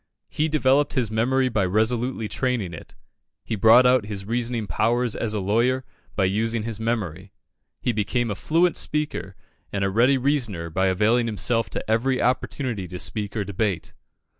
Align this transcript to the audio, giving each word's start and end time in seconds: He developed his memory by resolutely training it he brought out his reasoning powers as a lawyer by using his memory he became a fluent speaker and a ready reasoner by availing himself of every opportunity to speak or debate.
He 0.29 0.47
developed 0.49 0.93
his 0.93 1.11
memory 1.11 1.47
by 1.47 1.63
resolutely 1.63 2.27
training 2.27 2.73
it 2.73 2.95
he 3.43 3.55
brought 3.55 3.85
out 3.85 4.07
his 4.07 4.25
reasoning 4.25 4.65
powers 4.65 5.15
as 5.15 5.35
a 5.35 5.39
lawyer 5.39 5.85
by 6.15 6.25
using 6.25 6.63
his 6.63 6.79
memory 6.79 7.31
he 7.79 7.91
became 7.91 8.31
a 8.31 8.35
fluent 8.35 8.75
speaker 8.75 9.35
and 9.71 9.83
a 9.83 9.91
ready 9.91 10.17
reasoner 10.17 10.71
by 10.71 10.87
availing 10.87 11.27
himself 11.27 11.67
of 11.75 11.83
every 11.87 12.19
opportunity 12.19 12.87
to 12.87 12.97
speak 12.97 13.35
or 13.35 13.43
debate. 13.43 13.93